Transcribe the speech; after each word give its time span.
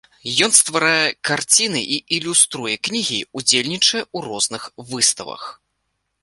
Ён 0.45 0.51
стварае 0.59 1.09
карціны 1.29 1.81
і 1.95 1.99
ілюструе 2.17 2.73
кнігі, 2.87 3.19
удзельнічае 3.41 4.01
ў 4.15 4.31
розных 4.31 4.63
выставах. 4.95 5.41